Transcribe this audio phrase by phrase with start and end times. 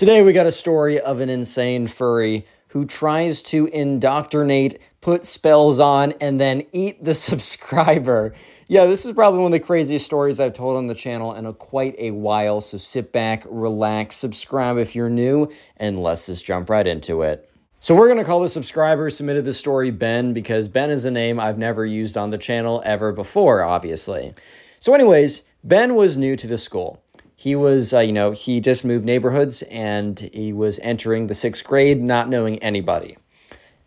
[0.00, 5.78] Today we got a story of an insane furry who tries to indoctrinate, put spells
[5.78, 8.32] on, and then eat the subscriber.
[8.66, 11.44] Yeah, this is probably one of the craziest stories I've told on the channel in
[11.44, 12.62] a quite a while.
[12.62, 17.50] So sit back, relax, subscribe if you're new, and let's just jump right into it.
[17.78, 21.10] So we're gonna call the subscriber who submitted the story Ben because Ben is a
[21.10, 24.32] name I've never used on the channel ever before, obviously.
[24.78, 27.02] So, anyways, Ben was new to the school.
[27.40, 31.64] He was, uh, you know, he just moved neighborhoods and he was entering the sixth
[31.64, 33.16] grade, not knowing anybody.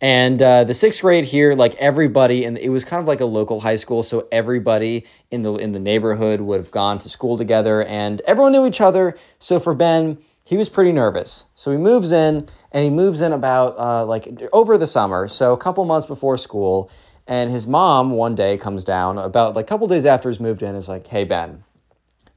[0.02, 3.26] And uh, the sixth grade here, like everybody, and it was kind of like a
[3.26, 7.38] local high school, so everybody in the in the neighborhood would have gone to school
[7.38, 9.16] together, and everyone knew each other.
[9.38, 11.46] So for Ben, he was pretty nervous.
[11.54, 15.54] So he moves in, and he moves in about uh, like over the summer, so
[15.54, 16.90] a couple months before school.
[17.28, 20.64] And his mom one day comes down about like a couple days after he's moved
[20.64, 21.64] in, is like, "Hey Ben,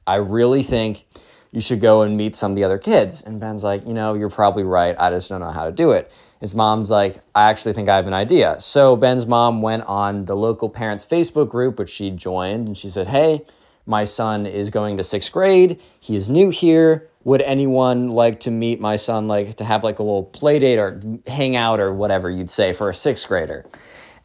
[0.07, 1.05] I really think."
[1.51, 3.21] You should go and meet some of the other kids.
[3.21, 4.95] And Ben's like, you know, you're probably right.
[4.99, 6.11] I just don't know how to do it.
[6.39, 8.59] His mom's like, I actually think I have an idea.
[8.59, 12.89] So Ben's mom went on the local parents Facebook group, which she joined, and she
[12.89, 13.43] said, Hey,
[13.85, 15.79] my son is going to sixth grade.
[15.99, 17.09] He is new here.
[17.23, 20.77] Would anyone like to meet my son, like to have like a little play date
[20.77, 23.65] or hang out or whatever you'd say for a sixth grader?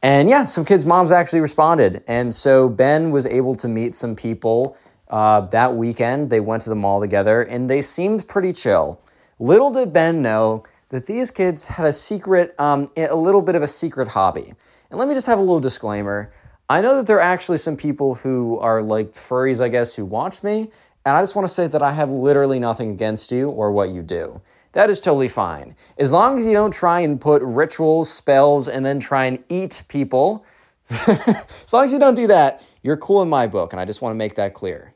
[0.02, 2.02] And yeah, some kids' moms actually responded.
[2.06, 4.76] And so Ben was able to meet some people
[5.12, 6.30] uh, that weekend.
[6.30, 9.00] They went to the mall together and they seemed pretty chill.
[9.38, 13.62] Little did Ben know that these kids had a secret, um, a little bit of
[13.62, 14.52] a secret hobby.
[14.90, 16.32] And let me just have a little disclaimer.
[16.68, 20.04] I know that there are actually some people who are like furries, I guess, who
[20.04, 20.70] watch me.
[21.04, 23.90] And I just want to say that I have literally nothing against you or what
[23.90, 24.40] you do.
[24.72, 25.76] That is totally fine.
[25.98, 29.82] As long as you don't try and put rituals, spells, and then try and eat
[29.88, 30.46] people,
[30.90, 33.72] as long as you don't do that, you're cool in my book.
[33.72, 34.91] And I just want to make that clear.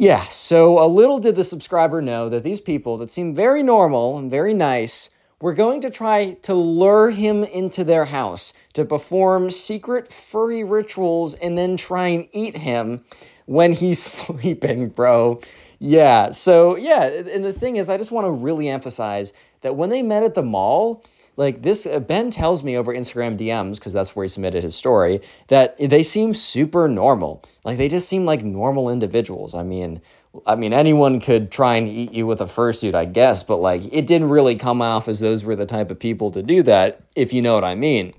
[0.00, 4.16] Yeah, so a little did the subscriber know that these people that seem very normal
[4.16, 5.10] and very nice
[5.40, 11.34] were going to try to lure him into their house to perform secret furry rituals
[11.34, 13.04] and then try and eat him
[13.46, 15.40] when he's sleeping, bro.
[15.80, 19.32] Yeah, so yeah, and the thing is, I just want to really emphasize
[19.62, 21.04] that when they met at the mall,
[21.38, 24.74] like this uh, ben tells me over instagram dms because that's where he submitted his
[24.74, 27.42] story that they seem super normal.
[27.64, 29.54] Like they just seem like normal individuals.
[29.54, 30.02] I mean
[30.46, 33.82] i mean anyone could try and eat you with a fursuit i guess but like
[33.90, 37.00] it didn't really come off as those were the type of people to do that
[37.16, 38.12] if you know what i mean.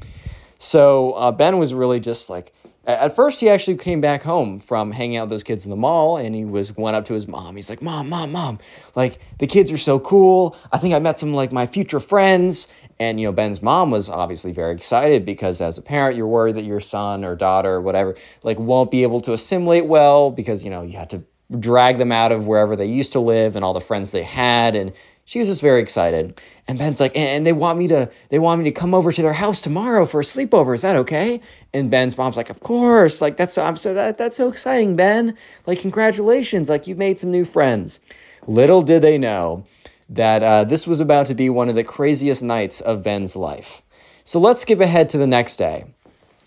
[0.57, 2.53] So uh, ben was really just like
[2.85, 5.77] at first he actually came back home from hanging out with those kids in the
[5.77, 7.55] mall and he was went up to his mom.
[7.55, 8.59] He's like mom mom mom
[8.95, 10.55] like the kids are so cool.
[10.71, 12.67] I think i met some like my future friends.
[13.01, 16.55] And you know, Ben's mom was obviously very excited because as a parent, you're worried
[16.55, 20.63] that your son or daughter or whatever like won't be able to assimilate well because
[20.63, 21.23] you know you had to
[21.59, 24.75] drag them out of wherever they used to live and all the friends they had.
[24.75, 24.91] And
[25.29, 26.41] she was just very excited.
[26.67, 29.21] And ben's like and they want me to they want me to come over to
[29.21, 30.73] their house tomorrow for a sleepover.
[30.73, 31.39] Is that okay?
[31.71, 33.21] And ben's mom's like of course.
[33.21, 35.37] Like that's i'm so that that's so exciting ben.
[35.67, 36.67] Like congratulations.
[36.67, 37.99] Like you've made some new friends.
[38.47, 39.65] Little did they know
[40.09, 43.83] that uh, this was about to be one of the craziest nights of Ben's life.
[44.23, 45.85] So let's skip ahead to the next day.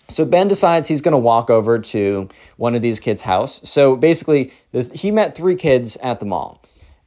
[0.09, 3.60] So Ben decides he's going to walk over to one of these kids' house.
[3.62, 4.53] So basically,
[4.93, 6.62] he met three kids at the mall,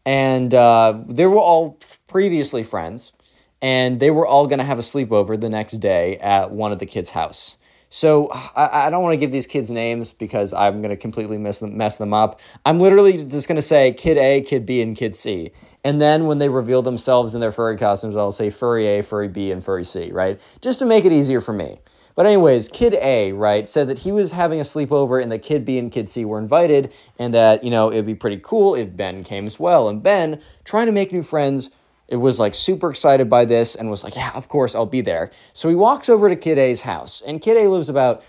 [0.05, 3.13] and uh, they were all previously friends,
[3.61, 6.79] and they were all going to have a sleepover the next day at one of
[6.79, 7.57] the kids' house.
[7.89, 11.37] So I, I don't want to give these kids names because I'm going to completely
[11.37, 12.39] mess them, mess them up.
[12.65, 15.51] I'm literally just going to say Kid A, Kid B, and Kid C.
[15.83, 19.27] And then when they reveal themselves in their furry costumes, I'll say furry A, furry
[19.27, 20.41] B, and furry C, right?
[20.61, 21.79] Just to make it easier for me.
[22.15, 25.65] But anyways, Kid A, right, said that he was having a sleepover and that Kid
[25.65, 28.95] B and Kid C were invited and that, you know, it'd be pretty cool if
[28.95, 29.89] Ben came as well.
[29.89, 31.71] And Ben, trying to make new friends,
[32.07, 35.01] it was like super excited by this and was like, yeah, of course, I'll be
[35.01, 35.29] there.
[35.53, 37.21] So he walks over to Kid A's house.
[37.25, 38.23] And Kid A lives about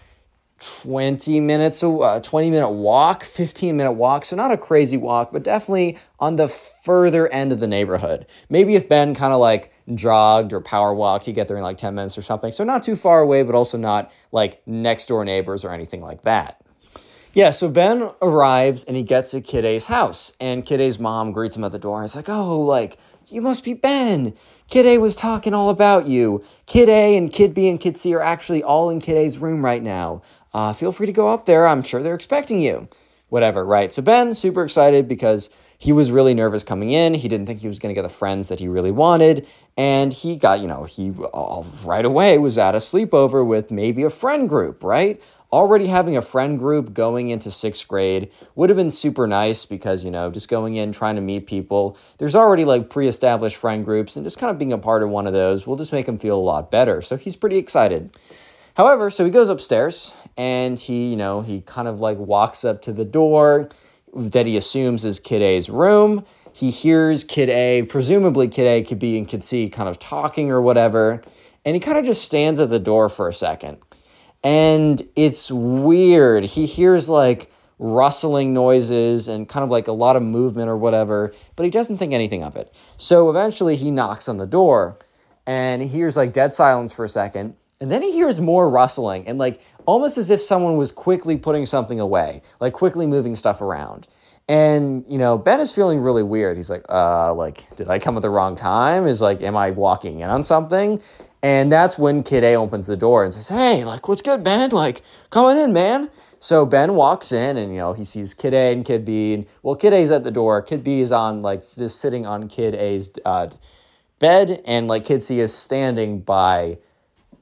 [0.61, 4.25] 20 minutes, a uh, 20 minute walk, 15 minute walk.
[4.25, 8.27] So not a crazy walk, but definitely on the further end of the neighborhood.
[8.49, 11.79] Maybe if Ben kind of like jogged or power walked, he'd get there in like
[11.79, 12.53] 10 minutes or something.
[12.53, 16.23] So not too far away, but also not like next door neighbors or anything like
[16.23, 16.63] that.
[17.37, 21.33] Yeah, so Ben arrives and he gets at Kid A's house, and Kid A's mom
[21.33, 21.99] greets him at the door.
[21.99, 22.97] And it's like, oh, like,
[23.29, 24.33] You must be Ben.
[24.71, 26.43] Kid A was talking all about you.
[26.65, 29.65] Kid A and Kid B and Kid C are actually all in Kid A's room
[29.65, 30.23] right now.
[30.57, 31.67] Uh, feel free to go up there.
[31.67, 32.89] I'm sure they're expecting you.
[33.29, 33.93] Whatever, right?
[33.93, 37.13] So Ben, super excited because he was really nervous coming in.
[37.13, 39.47] He didn't think he was going to get the friends that he really wanted.
[39.77, 44.09] And he got, you know, he right away was at a sleepover with maybe a
[44.09, 45.23] friend group, right?
[45.53, 50.05] Already having a friend group going into sixth grade would have been super nice because,
[50.05, 51.99] you know, just going in, trying to meet people.
[52.17, 55.11] There's already like pre established friend groups, and just kind of being a part of
[55.11, 57.03] one of those will just make him feel a lot better.
[57.03, 58.17] So he's pretty excited.
[58.77, 62.83] However, so he goes upstairs and he, you know, he kind of like walks up
[62.83, 63.71] to the door
[64.15, 66.27] that he assumes is Kid A's room.
[66.53, 70.51] He hears Kid A, presumably Kid A Kid B and Kid C kind of talking
[70.51, 71.23] or whatever.
[71.65, 73.79] And he kind of just stands at the door for a second.
[74.45, 76.45] And it's weird.
[76.45, 81.35] He hears like rustling noises and kind of like a lot of movement or whatever,
[81.57, 82.75] but he doesn't think anything of it.
[82.99, 84.99] So eventually he knocks on the door
[85.47, 87.55] and he hears like dead silence for a second.
[87.81, 91.67] And then he hears more rustling and like almost as if someone was quickly putting
[91.67, 94.09] something away, like quickly moving stuff around.
[94.49, 96.57] And you know, Ben is feeling really weird.
[96.57, 99.07] He's like, uh, like, did I come at the wrong time?
[99.07, 101.03] Is like, am I walking in on something?
[101.43, 104.71] And that's when Kid A opens the door and says, Hey, like, what's good, Ben?
[104.71, 106.11] Like, coming in, man.
[106.39, 109.35] So Ben walks in and, you know, he sees Kid A and Kid B.
[109.35, 110.61] And, well, Kid A's at the door.
[110.63, 113.49] Kid B is on, like, just sitting on Kid A's uh,
[114.19, 114.63] bed.
[114.65, 116.79] And, like, Kid C is standing by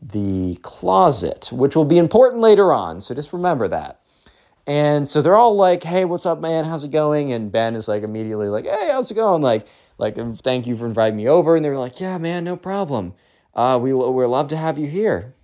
[0.04, 3.00] the closet, which will be important later on.
[3.00, 4.00] So just remember that.
[4.66, 6.64] And so they're all like, "Hey, what's up, man?
[6.64, 9.66] How's it going?" And Ben is like immediately like, "Hey, how's it going?" Like,
[9.98, 11.56] like thank you for inviting me over.
[11.56, 13.14] And they're like, "Yeah, man, no problem.
[13.54, 15.34] Uh, we we're love to have you here."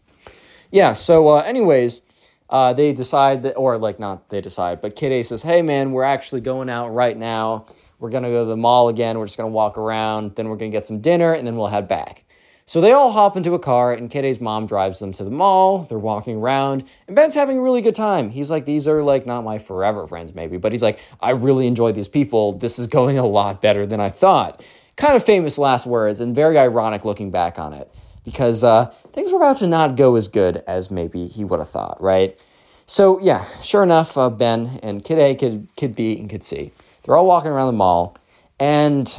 [0.71, 0.95] Yeah.
[0.95, 2.03] So, uh, anyways,
[2.49, 5.93] uh, they decide that, or like not they decide, but Kid A says, "Hey, man,
[5.93, 7.67] we're actually going out right now.
[7.99, 9.19] We're gonna go to the mall again.
[9.19, 10.37] We're just gonna walk around.
[10.37, 12.25] Then we're gonna get some dinner, and then we'll head back."
[12.71, 15.31] So they all hop into a car, and Kid A's mom drives them to the
[15.33, 15.79] mall.
[15.79, 18.31] They're walking around, and Ben's having a really good time.
[18.31, 21.67] He's like, These are like not my forever friends, maybe, but he's like, I really
[21.67, 22.53] enjoy these people.
[22.53, 24.65] This is going a lot better than I thought.
[24.95, 27.93] Kind of famous last words, and very ironic looking back on it,
[28.25, 31.71] because uh, things were about to not go as good as maybe he would have
[31.71, 32.39] thought, right?
[32.87, 36.71] So, yeah, sure enough, uh, Ben and Kid A, Kid, Kid B, and Kid C,
[37.03, 38.17] they're all walking around the mall,
[38.61, 39.13] and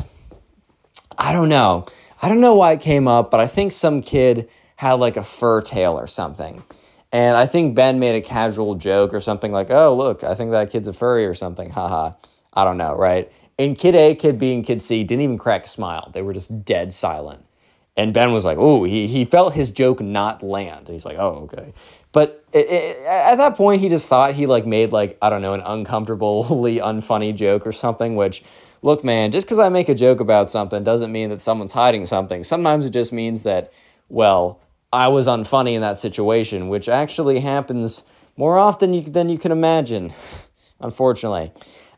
[1.17, 1.85] I don't know.
[2.21, 5.23] I don't know why it came up, but I think some kid had like a
[5.23, 6.63] fur tail or something.
[7.11, 10.51] And I think Ben made a casual joke or something like, oh, look, I think
[10.51, 11.71] that kid's a furry or something.
[11.71, 12.13] Haha.
[12.53, 13.31] I don't know, right?
[13.57, 16.09] And Kid A, Kid B, and Kid C didn't even crack a smile.
[16.13, 17.45] They were just dead silent.
[17.97, 20.87] And Ben was like, oh, he, he felt his joke not land.
[20.87, 21.73] And he's like, oh, okay.
[22.13, 25.41] But it, it, at that point, he just thought he like made like, I don't
[25.41, 28.43] know, an uncomfortably unfunny joke or something, which
[28.81, 32.05] look, man, just because I make a joke about something doesn't mean that someone's hiding
[32.05, 32.43] something.
[32.43, 33.71] Sometimes it just means that,
[34.09, 34.59] well,
[34.91, 38.03] I was unfunny in that situation, which actually happens
[38.35, 40.13] more often you, than you can imagine,
[40.79, 41.51] unfortunately.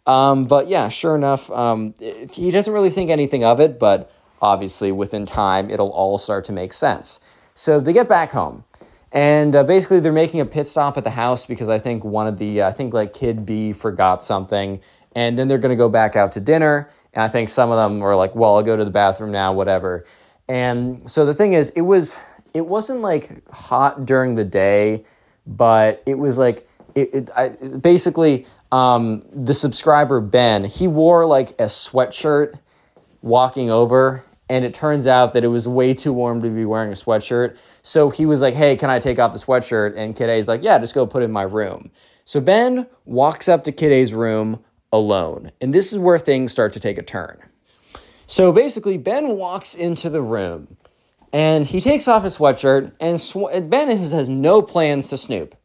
[0.05, 4.11] Um, but yeah, sure enough, um, it, he doesn't really think anything of it, but
[4.41, 7.19] obviously within time, it'll all start to make sense.
[7.53, 8.65] So they get back home.
[9.13, 12.25] And uh, basically, they're making a pit stop at the house because I think one
[12.25, 14.81] of the, uh, I think like Kid B forgot something
[15.15, 16.89] and then they're going to go back out to dinner.
[17.13, 19.53] And I think some of them were like, "Well, I'll go to the bathroom now,
[19.53, 20.05] whatever."
[20.47, 22.19] And so the thing is, it was
[22.53, 25.05] it wasn't like hot during the day,
[25.45, 31.51] but it was like it, it I, basically um, the subscriber Ben he wore like
[31.51, 32.59] a sweatshirt
[33.21, 36.89] walking over, and it turns out that it was way too warm to be wearing
[36.89, 37.57] a sweatshirt.
[37.83, 40.63] So he was like, "Hey, can I take off the sweatshirt?" And Kid A's like,
[40.63, 41.91] "Yeah, just go put it in my room."
[42.25, 44.63] So Ben walks up to Kid A's room,
[44.93, 45.51] alone.
[45.59, 47.37] And this is where things start to take a turn.
[48.27, 50.77] So basically, Ben walks into the room
[51.33, 55.55] and he takes off his sweatshirt, and sw- Ben has, has no plans to snoop.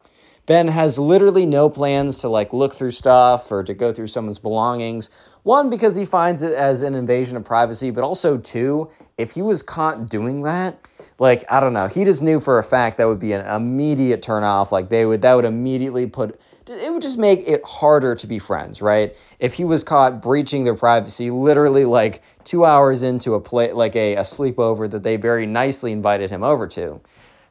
[0.47, 4.39] Ben has literally no plans to like look through stuff or to go through someone's
[4.39, 5.11] belongings.
[5.43, 9.43] One, because he finds it as an invasion of privacy, but also two, if he
[9.43, 10.79] was caught doing that,
[11.19, 14.23] like I don't know, he just knew for a fact that would be an immediate
[14.23, 14.71] turnoff.
[14.71, 18.37] Like they would that would immediately put it would just make it harder to be
[18.37, 19.15] friends, right?
[19.39, 23.95] If he was caught breaching their privacy, literally like two hours into a play, like
[23.95, 27.01] a, a sleepover that they very nicely invited him over to.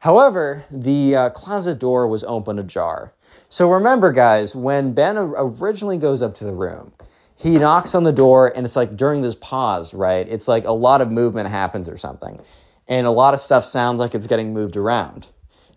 [0.00, 3.12] However, the uh, closet door was open ajar.
[3.48, 6.92] So remember, guys, when Ben originally goes up to the room,
[7.34, 10.28] he knocks on the door, and it's like during this pause, right?
[10.28, 12.40] It's like a lot of movement happens or something,
[12.86, 15.28] and a lot of stuff sounds like it's getting moved around.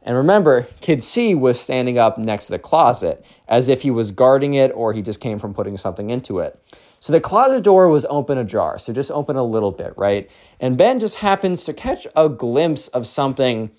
[0.04, 4.12] And remember, Kid C was standing up next to the closet as if he was
[4.12, 6.60] guarding it or he just came from putting something into it.
[7.00, 10.30] So the closet door was open ajar, so just open a little bit, right?
[10.60, 13.72] And Ben just happens to catch a glimpse of something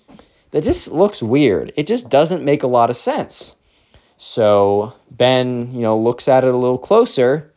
[0.51, 1.71] that just looks weird.
[1.75, 3.55] It just doesn't make a lot of sense.
[4.17, 7.51] So Ben, you know, looks at it a little closer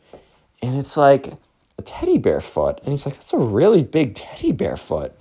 [0.61, 1.33] and it's like
[1.77, 2.79] a teddy bear foot.
[2.79, 5.17] And he's like, that's a really big teddy bear foot.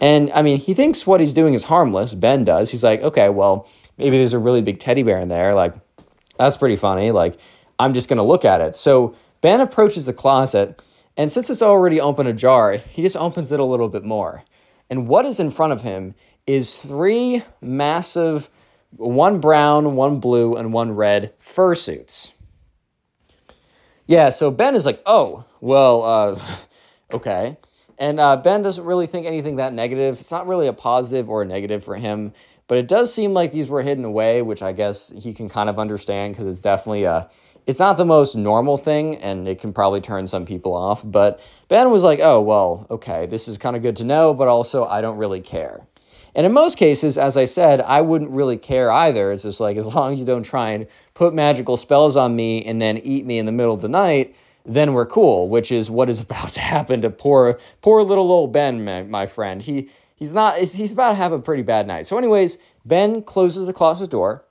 [0.00, 2.14] And I mean, he thinks what he's doing is harmless.
[2.14, 2.70] Ben does.
[2.70, 5.54] He's like, okay, well, maybe there's a really big teddy bear in there.
[5.54, 5.74] Like,
[6.38, 7.10] that's pretty funny.
[7.10, 7.38] Like,
[7.78, 8.76] I'm just going to look at it.
[8.76, 10.80] So Ben approaches the closet,
[11.16, 14.44] and since it's already open ajar, he just opens it a little bit more.
[14.90, 16.14] And what is in front of him
[16.46, 18.50] is three massive,
[18.96, 22.32] one brown, one blue, and one red fursuits.
[24.06, 26.40] Yeah, so Ben is like, oh, well, uh,
[27.12, 27.58] okay.
[27.98, 30.20] And uh, Ben doesn't really think anything that negative.
[30.20, 32.32] It's not really a positive or a negative for him,
[32.68, 35.68] but it does seem like these were hidden away, which I guess he can kind
[35.68, 37.28] of understand because it's definitely a
[37.66, 41.02] it's not the most normal thing and it can probably turn some people off.
[41.04, 41.38] But
[41.68, 44.86] Ben was like, oh, well, okay, this is kind of good to know, but also
[44.86, 45.86] I don't really care.
[46.34, 49.32] And in most cases, as I said, I wouldn't really care either.
[49.32, 52.64] It's just like, as long as you don't try and put magical spells on me
[52.64, 54.34] and then eat me in the middle of the night,
[54.68, 58.52] then we're cool, which is what is about to happen to poor, poor little old
[58.52, 59.62] Ben, my, my friend.
[59.62, 62.06] He, he's not, he's about to have a pretty bad night.
[62.06, 64.44] So, anyways, Ben closes the closet door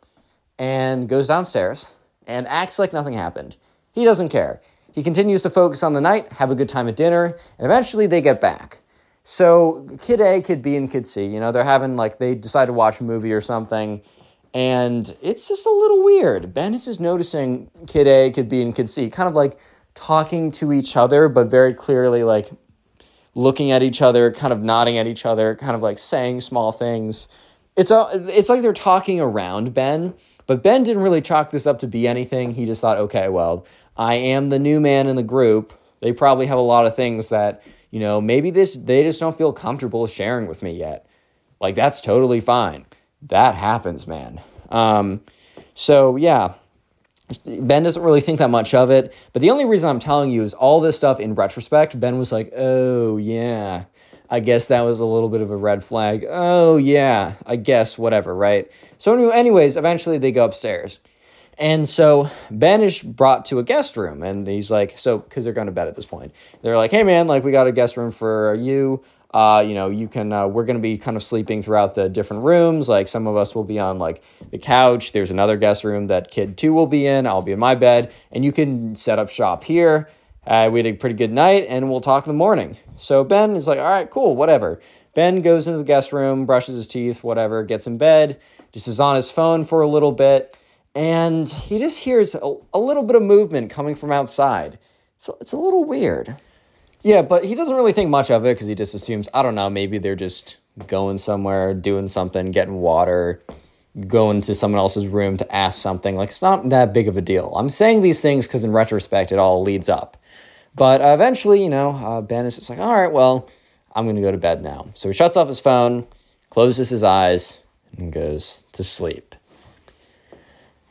[0.57, 1.93] and goes downstairs
[2.25, 3.55] and acts like nothing happened.
[3.91, 4.61] He doesn't care.
[4.91, 8.07] He continues to focus on the night, have a good time at dinner, and eventually
[8.07, 8.79] they get back.
[9.23, 12.65] So kid A, kid B, and kid C, you know, they're having like they decide
[12.65, 14.01] to watch a movie or something,
[14.53, 16.53] and it's just a little weird.
[16.53, 19.59] Ben is just noticing kid A, kid B, and kid C kind of like
[19.97, 22.51] talking to each other, but very clearly like
[23.33, 26.71] looking at each other, kind of nodding at each other, kind of like saying small
[26.71, 27.27] things.
[27.75, 30.13] It's a, it's like they're talking around Ben,
[30.45, 32.53] but Ben didn't really chalk this up to be anything.
[32.53, 33.65] He just thought, okay, well,
[33.97, 35.73] I am the new man in the group.
[35.99, 39.37] They probably have a lot of things that, you know, maybe this they just don't
[39.37, 41.07] feel comfortable sharing with me yet.
[41.59, 42.85] Like that's totally fine.
[43.23, 44.41] That happens, man.
[44.69, 45.21] Um,
[45.73, 46.53] so yeah,
[47.45, 49.13] Ben doesn't really think that much of it.
[49.33, 52.31] But the only reason I'm telling you is all this stuff in retrospect, Ben was
[52.31, 53.85] like, oh, yeah,
[54.29, 56.25] I guess that was a little bit of a red flag.
[56.29, 58.71] Oh, yeah, I guess, whatever, right?
[58.97, 60.99] So, anyways, eventually they go upstairs.
[61.59, 65.53] And so Ben is brought to a guest room, and he's like, so, because they're
[65.53, 66.31] going to bed at this point.
[66.61, 69.03] They're like, hey, man, like, we got a guest room for you.
[69.33, 72.07] Uh, you know, you can, uh, we're going to be kind of sleeping throughout the
[72.07, 72.87] different rooms.
[72.87, 75.11] Like, some of us will be on, like, the couch.
[75.11, 77.27] There's another guest room that kid two will be in.
[77.27, 80.09] I'll be in my bed, and you can set up shop here.
[80.45, 82.77] Uh, we had a pretty good night, and we'll talk in the morning.
[82.95, 84.79] So Ben is like, all right, cool, whatever.
[85.13, 88.39] Ben goes into the guest room, brushes his teeth, whatever, gets in bed,
[88.71, 90.55] just is on his phone for a little bit,
[90.95, 94.79] and he just hears a, a little bit of movement coming from outside.
[95.17, 96.37] So it's a little weird.
[97.03, 99.55] Yeah, but he doesn't really think much of it because he just assumes, I don't
[99.55, 103.41] know, maybe they're just going somewhere, doing something, getting water,
[104.07, 106.15] going to someone else's room to ask something.
[106.15, 107.53] Like, it's not that big of a deal.
[107.55, 110.17] I'm saying these things because in retrospect, it all leads up.
[110.75, 113.49] But uh, eventually, you know, uh, Ben is just like, all right, well,
[113.95, 114.89] I'm going to go to bed now.
[114.93, 116.05] So he shuts off his phone,
[116.49, 117.61] closes his eyes,
[117.97, 119.33] and goes to sleep.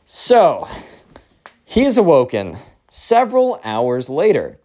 [0.05, 0.67] So
[1.63, 2.57] he is awoken
[2.89, 4.57] several hours later,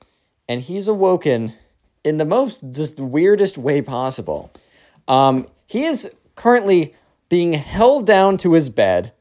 [0.53, 1.55] and he's awoken
[2.05, 4.53] in the most just weirdest way possible.
[5.09, 6.95] Um, he is currently
[7.31, 9.13] being held down to his bed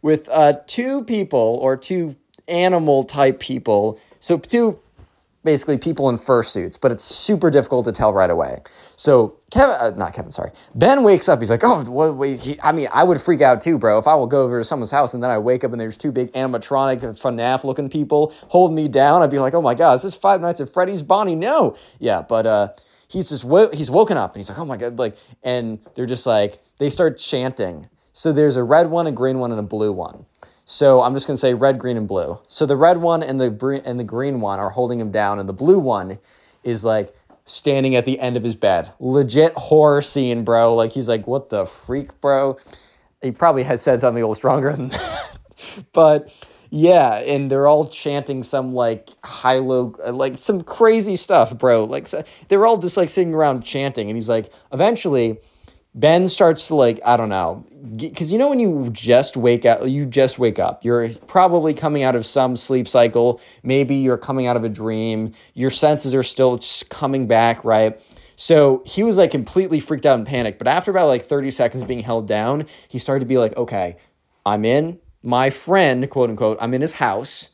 [0.00, 2.16] with uh, two people or two
[2.48, 4.00] animal type people.
[4.18, 4.78] So, two
[5.44, 8.60] basically people in fursuits, but it's super difficult to tell right away.
[8.96, 10.52] So Kevin, uh, not Kevin, sorry.
[10.74, 11.40] Ben wakes up.
[11.40, 13.98] He's like, oh, what, wait, he, I mean, I would freak out too, bro.
[13.98, 15.96] If I will go over to someone's house and then I wake up and there's
[15.96, 19.94] two big animatronic FNAF looking people holding me down, I'd be like, oh my God,
[19.94, 21.34] is this Five Nights at Freddy's Bonnie?
[21.34, 21.76] No.
[21.98, 22.68] Yeah, but uh,
[23.08, 23.44] he's just,
[23.74, 26.88] he's woken up and he's like, oh my God, like, and they're just like, they
[26.88, 27.88] start chanting.
[28.12, 30.26] So there's a red one, a green one, and a blue one.
[30.64, 32.38] So I'm just going to say red, green, and blue.
[32.48, 35.48] So the red one and the and the green one are holding him down, and
[35.48, 36.18] the blue one
[36.62, 37.14] is like
[37.44, 38.92] standing at the end of his bed.
[39.00, 40.74] Legit horror scene, bro.
[40.74, 42.58] Like he's like, "What the freak, bro?"
[43.20, 45.38] He probably has said something a little stronger than that,
[45.92, 46.34] but
[46.70, 51.84] yeah, and they're all chanting some like high low, uh, like some crazy stuff, bro.
[51.84, 52.08] Like
[52.48, 55.40] they're all just like sitting around chanting, and he's like, eventually
[55.94, 59.86] Ben starts to like, I don't know, because you know when you just wake up,
[59.86, 60.84] you just wake up.
[60.84, 63.40] You're probably coming out of some sleep cycle.
[63.62, 65.32] Maybe you're coming out of a dream.
[65.52, 66.58] Your senses are still
[66.88, 68.00] coming back, right?
[68.36, 70.58] So he was like completely freaked out and panicked.
[70.58, 73.96] But after about like 30 seconds being held down, he started to be like, okay,
[74.46, 77.50] I'm in my friend, quote unquote, I'm in his house.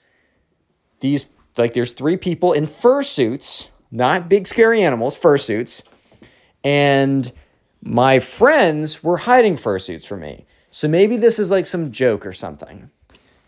[1.00, 1.26] These
[1.56, 5.82] like there's three people in fursuits, not big scary animals, fursuits,
[6.64, 7.30] and
[7.82, 10.46] my friends were hiding fursuits from me.
[10.70, 12.90] So maybe this is like some joke or something.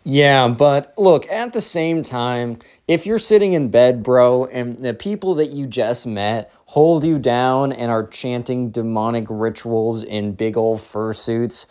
[0.03, 2.57] Yeah, but look, at the same time,
[2.87, 7.19] if you're sitting in bed, bro, and the people that you just met hold you
[7.19, 11.67] down and are chanting demonic rituals in big old fursuits,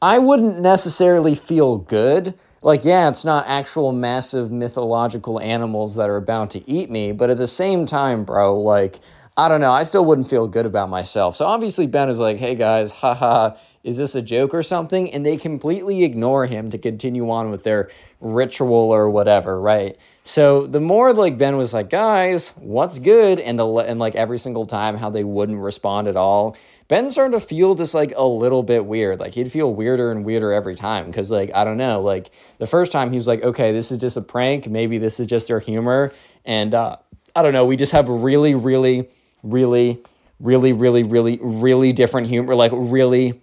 [0.00, 2.34] I wouldn't necessarily feel good.
[2.62, 7.28] Like, yeah, it's not actual massive mythological animals that are about to eat me, but
[7.28, 9.00] at the same time, bro, like,
[9.38, 9.72] I don't know.
[9.72, 11.36] I still wouldn't feel good about myself.
[11.36, 15.12] So obviously, Ben is like, hey guys, haha, is this a joke or something?
[15.12, 19.98] And they completely ignore him to continue on with their ritual or whatever, right?
[20.24, 23.38] So the more like Ben was like, guys, what's good?
[23.38, 26.56] And the and like every single time how they wouldn't respond at all.
[26.88, 29.20] Ben started to feel just like a little bit weird.
[29.20, 31.12] Like he'd feel weirder and weirder every time.
[31.12, 33.98] Cause like, I don't know, like the first time he was like, okay, this is
[33.98, 34.66] just a prank.
[34.66, 36.12] Maybe this is just their humor.
[36.44, 36.96] And uh,
[37.34, 39.10] I don't know, we just have really, really
[39.50, 40.02] really,
[40.40, 43.40] really, really, really, really different humor, like really,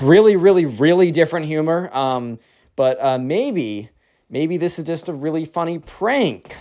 [0.00, 1.90] really, really, really different humor.
[1.92, 2.38] Um,
[2.76, 3.90] but uh, maybe,
[4.28, 6.56] maybe this is just a really funny prank.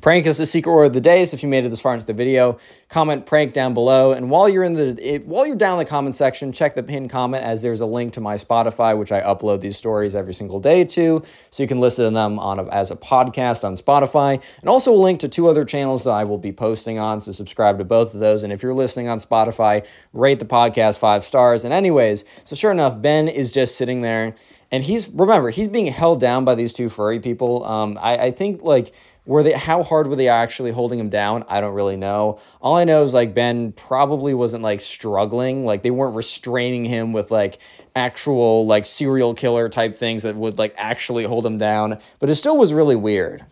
[0.00, 1.24] Prank is the secret word of the day.
[1.24, 2.58] So if you made it this far into the video,
[2.88, 4.12] comment prank down below.
[4.12, 6.82] And while you're in the it, while you're down in the comment section, check the
[6.82, 10.34] pinned comment as there's a link to my Spotify, which I upload these stories every
[10.34, 13.76] single day to, so you can listen to them on a, as a podcast on
[13.76, 17.20] Spotify, and also a link to two other channels that I will be posting on.
[17.20, 18.42] So subscribe to both of those.
[18.42, 21.64] And if you're listening on Spotify, rate the podcast five stars.
[21.64, 24.34] And anyways, so sure enough, Ben is just sitting there.
[24.70, 27.64] And he's remember he's being held down by these two furry people.
[27.64, 28.92] Um, I, I think like
[29.26, 31.44] were they how hard were they actually holding him down?
[31.48, 32.40] I don't really know.
[32.60, 37.12] All I know is like Ben probably wasn't like struggling, like they weren't restraining him
[37.12, 37.58] with like
[37.96, 42.34] actual like serial killer type things that would like actually hold him down, but it
[42.34, 43.44] still was really weird.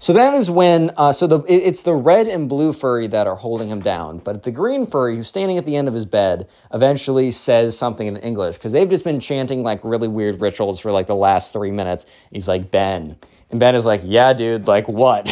[0.00, 3.26] So that is when, uh, so the it, it's the red and blue furry that
[3.26, 6.04] are holding him down, but the green furry who's standing at the end of his
[6.04, 10.78] bed eventually says something in English because they've just been chanting like really weird rituals
[10.78, 12.06] for like the last three minutes.
[12.30, 13.16] He's like Ben,
[13.50, 15.30] and Ben is like, yeah, dude, like what?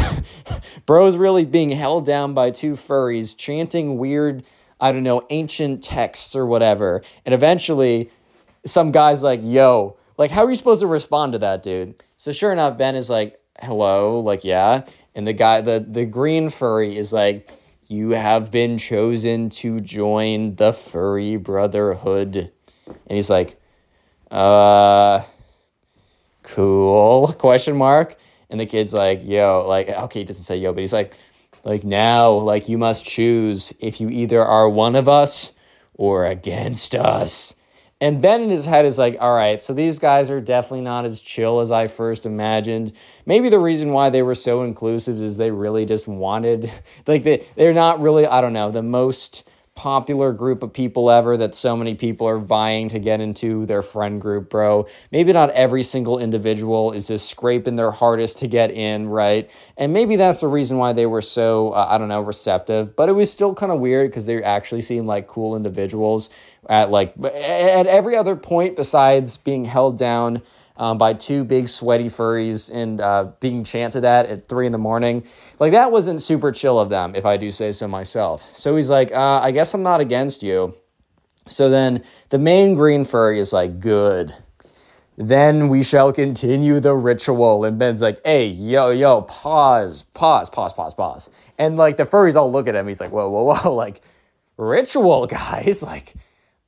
[0.87, 4.44] Bro's really being held down by two furries chanting weird,
[4.81, 7.02] I don't know, ancient texts or whatever.
[7.24, 8.11] And eventually,
[8.64, 12.02] some guy's like, yo, like, how are you supposed to respond to that, dude?
[12.16, 14.85] So sure enough, Ben is like, hello, like, yeah.
[15.14, 17.50] And the guy, the, the green furry is like,
[17.87, 22.50] you have been chosen to join the furry brotherhood.
[22.87, 23.61] And he's like,
[24.31, 25.22] uh,
[26.46, 28.16] cool question mark.
[28.48, 31.14] And the kid's like yo like okay he doesn't say yo but he's like
[31.64, 35.52] like now like you must choose if you either are one of us
[35.94, 37.54] or against us.
[38.00, 41.04] And ben in his head is like all right so these guys are definitely not
[41.04, 42.92] as chill as i first imagined.
[43.26, 46.70] Maybe the reason why they were so inclusive is they really just wanted
[47.06, 49.42] like they, they're not really i don't know the most
[49.76, 53.82] popular group of people ever that so many people are vying to get into their
[53.82, 54.86] friend group, bro.
[55.12, 59.48] Maybe not every single individual is just scraping their hardest to get in, right?
[59.76, 62.96] And maybe that's the reason why they were so, uh, I don't know, receptive.
[62.96, 66.30] But it was still kind of weird because they actually seemed like cool individuals
[66.68, 70.42] at like at every other point besides being held down
[70.78, 74.78] um, by two big sweaty furries and uh, being chanted at at three in the
[74.78, 75.24] morning.
[75.58, 78.54] Like that wasn't super chill of them, if I do say so myself.
[78.56, 80.74] So he's like, uh, I guess I'm not against you.
[81.48, 84.34] So then the main green furry is like, good.
[85.18, 87.64] Then we shall continue the ritual.
[87.64, 91.30] And Ben's like, hey, yo, yo, pause, pause, pause, pause, pause.
[91.56, 92.86] And like the furries all look at him.
[92.86, 93.74] He's like, whoa, whoa, whoa.
[93.74, 94.02] Like,
[94.58, 95.82] ritual, guys.
[95.82, 96.14] Like,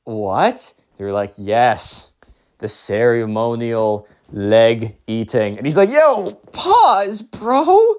[0.03, 0.73] what?
[0.97, 2.11] They're like, yes
[2.59, 5.57] the ceremonial leg eating.
[5.57, 7.95] And he's like, yo, pause, bro.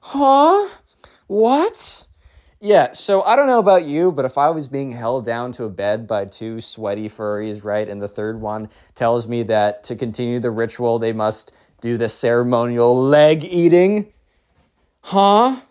[0.00, 0.68] Huh?
[1.26, 2.06] What?
[2.60, 5.64] Yeah, so I don't know about you, but if I was being held down to
[5.64, 9.96] a bed by two sweaty furries, right, and the third one tells me that to
[9.96, 14.12] continue the ritual, they must do the ceremonial leg eating,
[15.00, 15.62] huh?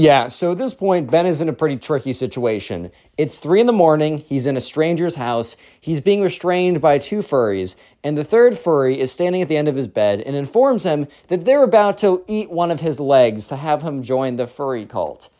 [0.00, 2.92] Yeah, so at this point, Ben is in a pretty tricky situation.
[3.16, 7.18] It's three in the morning, he's in a stranger's house, he's being restrained by two
[7.18, 10.84] furries, and the third furry is standing at the end of his bed and informs
[10.84, 14.46] him that they're about to eat one of his legs to have him join the
[14.46, 15.30] furry cult.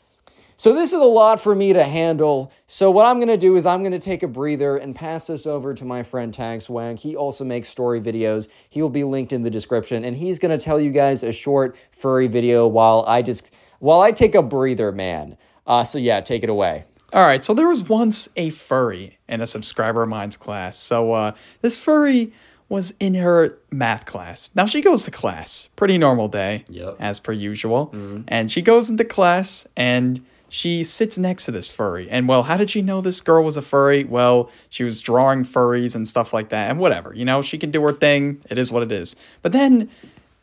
[0.57, 2.51] So this is a lot for me to handle.
[2.67, 5.29] So what I'm going to do is I'm going to take a breather and pass
[5.29, 6.99] this over to my friend Swag.
[6.99, 8.49] He also makes story videos.
[8.69, 11.31] He will be linked in the description and he's going to tell you guys a
[11.31, 15.37] short furry video while I just while I take a breather, man.
[15.67, 16.85] Uh, so yeah, take it away.
[17.13, 20.77] All right, so there was once a furry in a subscriber of mine's class.
[20.77, 22.33] So uh, this furry
[22.69, 24.51] was in her math class.
[24.55, 26.97] Now she goes to class, pretty normal day, Yep.
[27.01, 27.95] as per usual.
[28.29, 32.11] And she goes into class and she sits next to this furry.
[32.11, 34.05] And well, how did she know this girl was a furry?
[34.05, 36.71] Well, she was drawing furries and stuff like that.
[36.71, 38.43] And whatever, you know, she can do her thing.
[38.51, 39.17] It is what it is.
[39.41, 39.89] But then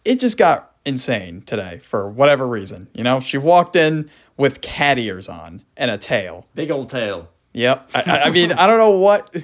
[0.04, 2.88] it just got insane today for whatever reason.
[2.94, 6.46] You know, she walked in with cat ears on and a tail.
[6.56, 7.30] Big old tail.
[7.54, 7.90] Yep.
[7.96, 9.36] I, I- mean, I don't know what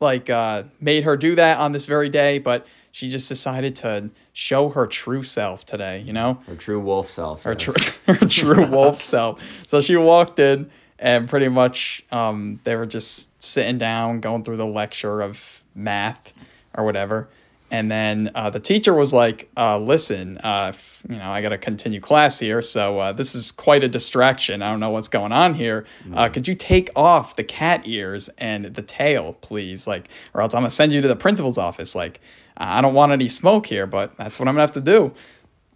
[0.00, 4.10] like uh, made her do that on this very day, but she just decided to
[4.32, 6.00] show her true self today.
[6.00, 7.44] You know, Her true wolf self.
[7.44, 7.62] her yes.
[7.62, 9.62] true, her true wolf self.
[9.66, 14.58] So she walked in, and pretty much um, they were just sitting down, going through
[14.58, 16.32] the lecture of math
[16.76, 17.28] or whatever.
[17.74, 21.48] And then uh, the teacher was like, uh, "Listen, uh, f- you know, I got
[21.48, 24.62] to continue class here, so uh, this is quite a distraction.
[24.62, 25.84] I don't know what's going on here.
[26.14, 29.88] Uh, could you take off the cat ears and the tail, please?
[29.88, 31.96] Like, or else I'm gonna send you to the principal's office.
[31.96, 32.20] Like,
[32.56, 35.12] I don't want any smoke here, but that's what I'm gonna have to do."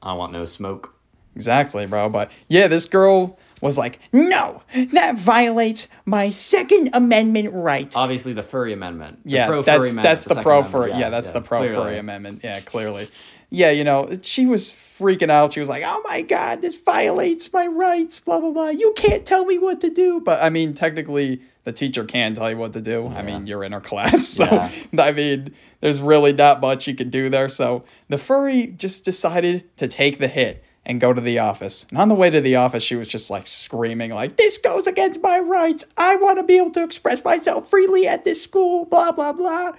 [0.00, 0.94] I want no smoke.
[1.34, 2.08] Exactly, bro.
[2.08, 7.94] But yeah, this girl was like, no, that violates my Second Amendment right.
[7.96, 9.24] Obviously, the furry amendment.
[9.24, 10.72] The yeah, that's amendment, that's the, Second pro Amendment.
[10.90, 11.00] furry.
[11.00, 11.74] Yeah, that's the pro clearly.
[11.76, 12.40] furry amendment.
[12.44, 13.10] Yeah, clearly.
[13.50, 15.54] Yeah, you know, she was freaking out.
[15.54, 18.68] She was like, "Oh my god, this violates my rights." Blah blah blah.
[18.68, 20.20] You can't tell me what to do.
[20.20, 23.08] But I mean, technically, the teacher can tell you what to do.
[23.08, 24.70] I mean, you're in her class, so Yeah.
[24.98, 27.48] I mean, there's really not much you can do there.
[27.48, 31.86] So the furry just decided to take the hit and go to the office.
[31.90, 34.86] And on the way to the office, she was just like screaming, like, "This goes
[34.86, 35.84] against my rights.
[35.96, 39.72] I want to be able to express myself freely at this school." Blah blah blah.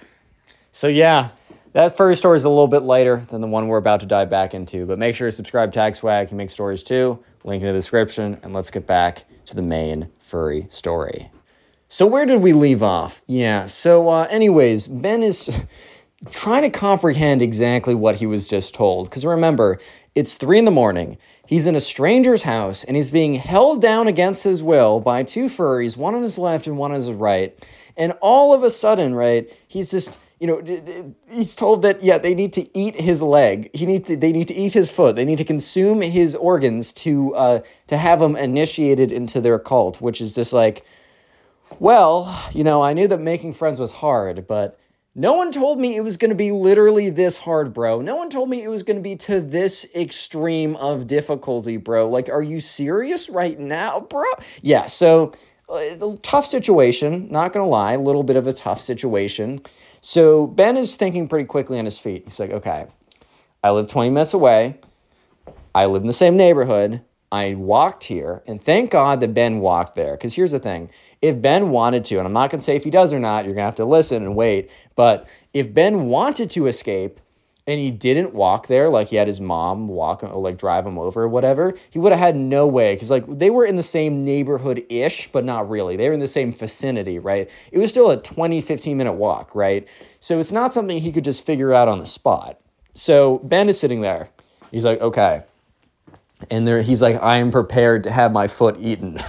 [0.72, 1.30] So yeah,
[1.72, 4.30] that furry story is a little bit lighter than the one we're about to dive
[4.30, 4.86] back into.
[4.86, 6.28] But make sure to subscribe to Tag Swag.
[6.28, 7.22] He makes stories too.
[7.44, 8.38] Link in the description.
[8.42, 11.30] And let's get back to the main furry story.
[11.88, 13.22] So where did we leave off?
[13.26, 13.66] Yeah.
[13.66, 15.64] So uh, anyways, Ben is
[16.30, 19.08] trying to comprehend exactly what he was just told.
[19.08, 19.78] Because remember,
[20.14, 21.18] it's three in the morning.
[21.46, 25.46] He's in a stranger's house and he's being held down against his will by two
[25.46, 27.56] furries, one on his left and one on his right.
[27.96, 32.34] And all of a sudden, right, he's just, you know, he's told that yeah, they
[32.34, 33.70] need to eat his leg.
[33.74, 35.16] He need to, they need to eat his foot.
[35.16, 40.00] They need to consume his organs to uh, to have him initiated into their cult,
[40.00, 40.84] which is just like,
[41.78, 44.79] well, you know, I knew that making friends was hard, but
[45.14, 48.00] no one told me it was going to be literally this hard, bro.
[48.00, 52.08] No one told me it was going to be to this extreme of difficulty, bro.
[52.08, 54.24] Like, are you serious right now, bro?
[54.62, 55.32] Yeah, so
[55.68, 59.60] uh, tough situation, not going to lie, a little bit of a tough situation.
[60.00, 62.22] So Ben is thinking pretty quickly on his feet.
[62.24, 62.86] He's like, okay,
[63.64, 64.78] I live 20 minutes away.
[65.74, 67.02] I live in the same neighborhood.
[67.32, 70.12] I walked here, and thank God that Ben walked there.
[70.12, 70.90] Because here's the thing
[71.22, 73.44] if Ben wanted to, and I'm not going to say if he does or not,
[73.44, 77.20] you're going to have to listen and wait, but if Ben wanted to escape
[77.66, 80.98] and he didn't walk there, like he had his mom walk or like drive him
[80.98, 82.94] over or whatever, he would have had no way.
[82.94, 85.96] Because like they were in the same neighborhood ish, but not really.
[85.96, 87.50] They were in the same vicinity, right?
[87.70, 89.86] It was still a 20, 15 minute walk, right?
[90.20, 92.58] So it's not something he could just figure out on the spot.
[92.94, 94.30] So Ben is sitting there.
[94.70, 95.42] He's like, okay.
[96.50, 99.18] And there, he's like, I am prepared to have my foot eaten.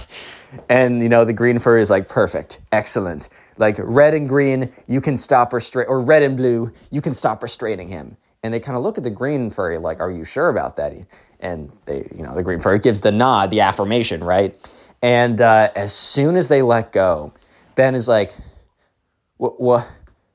[0.68, 3.28] And, you know, the green fur is like, perfect, excellent.
[3.58, 7.42] Like red and green, you can stop restrain, or red and blue, you can stop
[7.42, 8.16] restraining him.
[8.42, 10.92] And they kind of look at the green furry like, are you sure about that?
[11.40, 14.58] And they, you know, the green furry gives the nod, the affirmation, right?
[15.00, 17.32] And uh, as soon as they let go,
[17.74, 18.32] Ben is like,
[19.36, 19.88] what, what?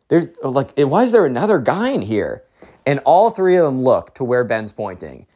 [0.10, 2.44] There's like, why is there another guy in here?
[2.86, 5.28] And all three of them look to where Ben's pointing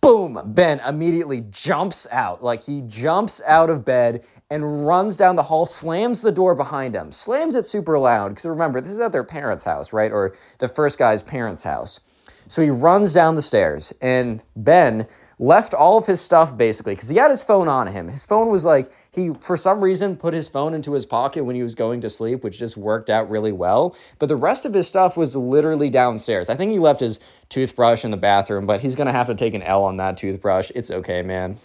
[0.00, 2.42] boom, Ben immediately jumps out.
[2.42, 6.94] Like he jumps out of bed and runs down the hall, slams the door behind
[6.94, 8.30] him, slams it super loud.
[8.30, 10.12] Because remember, this is at their parents' house, right?
[10.12, 12.00] Or the first guy's parents' house.
[12.48, 15.06] So he runs down the stairs, and Ben
[15.38, 18.08] left all of his stuff basically because he had his phone on him.
[18.08, 21.56] His phone was like, he for some reason put his phone into his pocket when
[21.56, 23.96] he was going to sleep, which just worked out really well.
[24.18, 26.48] But the rest of his stuff was literally downstairs.
[26.48, 29.54] I think he left his toothbrush in the bathroom, but he's gonna have to take
[29.54, 30.70] an L on that toothbrush.
[30.74, 31.58] It's okay, man.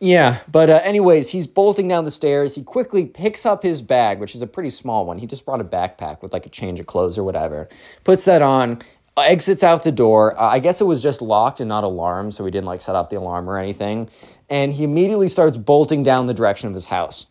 [0.00, 2.54] Yeah, but uh, anyways, he's bolting down the stairs.
[2.54, 5.18] He quickly picks up his bag, which is a pretty small one.
[5.18, 7.68] He just brought a backpack with like a change of clothes or whatever.
[8.04, 8.80] Puts that on,
[9.20, 10.38] exits out the door.
[10.38, 12.94] Uh, I guess it was just locked and not alarmed, so he didn't like set
[12.94, 14.08] up the alarm or anything.
[14.48, 17.26] And he immediately starts bolting down the direction of his house.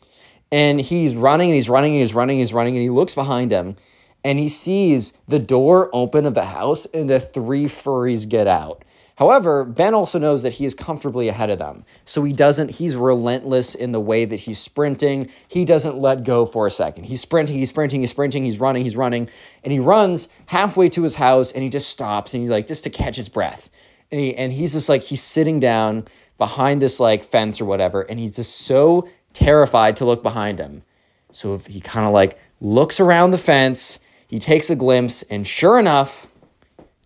[0.52, 3.13] And he's running and he's running and he's running and he's running and he looks
[3.13, 3.76] behind him
[4.23, 8.84] and he sees the door open of the house and the three furries get out.
[9.17, 11.86] However, Ben also knows that he is comfortably ahead of them.
[12.06, 15.30] So he doesn't, he's relentless in the way that he's sprinting.
[15.47, 17.06] He doesn't let go for a second.
[17.06, 19.27] He's sprinting, he's sprinting, he's sprinting, he's running, he's running.
[19.63, 22.84] And he runs halfway to his house and he just stops and he's like, just
[22.84, 23.71] to catch his breath.
[24.12, 26.06] And, he, and he's just like, he's sitting down
[26.38, 28.01] behind this like fence or whatever.
[28.01, 30.84] And he's just so terrified to look behind him.
[31.32, 35.80] So he kind of like looks around the fence, he takes a glimpse, and sure
[35.80, 36.27] enough,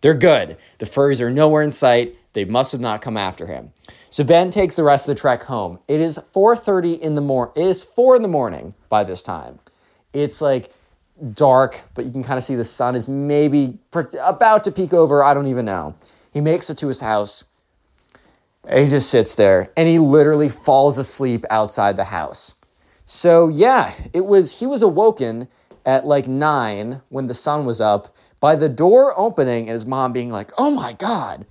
[0.02, 0.58] they're good.
[0.80, 2.16] The furries are nowhere in sight.
[2.34, 3.72] They must have not come after him.
[4.10, 5.80] So Ben takes the rest of the trek home.
[5.88, 7.54] It is 4:30 in the morning.
[7.56, 9.60] It is 4 in the morning by this time.
[10.12, 10.74] It's like
[11.34, 13.78] dark, but you can kind of see the sun is maybe
[14.20, 15.24] about to peek over.
[15.24, 15.96] I don't even know.
[16.34, 17.44] He makes it to his house.
[18.66, 22.56] And he just sits there and he literally falls asleep outside the house.
[23.06, 25.48] So yeah, it was he was awoken
[25.86, 30.12] at like 9 when the sun was up by the door opening and his mom
[30.12, 31.46] being like, oh my God.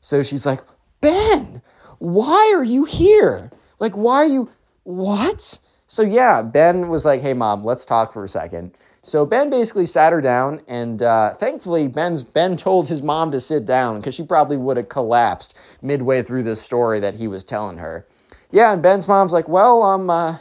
[0.00, 0.60] So she's like,
[1.00, 1.62] Ben,
[1.98, 3.50] why are you here?
[3.80, 4.50] Like, why are you,
[4.84, 5.58] what?
[5.88, 8.76] So yeah, Ben was like, hey mom, let's talk for a second.
[9.02, 13.40] So Ben basically sat her down, and uh, thankfully Ben's Ben told his mom to
[13.40, 17.44] sit down because she probably would have collapsed midway through this story that he was
[17.44, 18.06] telling her.
[18.50, 20.38] Yeah, and Ben's mom's like, well, um, uh,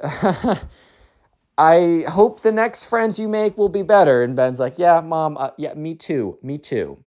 [1.58, 4.22] I hope the next friends you make will be better.
[4.22, 6.98] And Ben's like, yeah, mom, uh, yeah, me too, me too.